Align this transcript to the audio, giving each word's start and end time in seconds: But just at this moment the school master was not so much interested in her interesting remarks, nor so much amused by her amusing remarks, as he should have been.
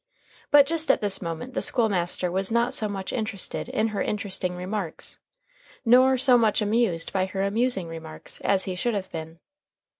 But 0.49 0.65
just 0.65 0.89
at 0.89 0.99
this 0.99 1.21
moment 1.21 1.53
the 1.53 1.61
school 1.61 1.87
master 1.87 2.31
was 2.31 2.51
not 2.51 2.73
so 2.73 2.89
much 2.89 3.13
interested 3.13 3.69
in 3.69 3.89
her 3.89 4.01
interesting 4.01 4.55
remarks, 4.55 5.19
nor 5.85 6.17
so 6.17 6.39
much 6.39 6.59
amused 6.59 7.13
by 7.13 7.27
her 7.27 7.43
amusing 7.43 7.87
remarks, 7.87 8.39
as 8.41 8.63
he 8.63 8.73
should 8.73 8.95
have 8.95 9.11
been. 9.11 9.37